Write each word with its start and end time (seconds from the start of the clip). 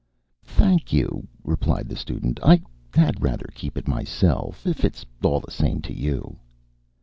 "Thank 0.49 0.91
you," 0.91 1.27
replied 1.43 1.87
the 1.87 1.95
student, 1.95 2.39
"I 2.41 2.59
had 2.95 3.21
rather 3.21 3.45
keep 3.53 3.77
it 3.77 3.87
myself, 3.87 4.65
if 4.65 4.83
it's 4.83 5.05
all 5.23 5.39
the 5.41 5.51
same 5.51 5.79
to 5.83 5.93
you." 5.93 6.39